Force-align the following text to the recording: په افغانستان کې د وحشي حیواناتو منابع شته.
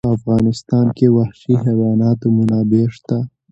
په 0.05 0.09
افغانستان 0.17 0.85
کې 0.97 1.07
د 1.09 1.15
وحشي 1.17 1.53
حیواناتو 1.63 2.25
منابع 2.37 2.85
شته. 2.95 3.17